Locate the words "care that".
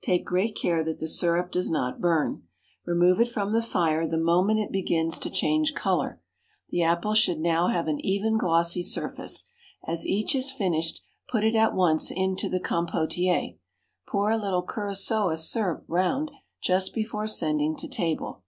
0.54-1.00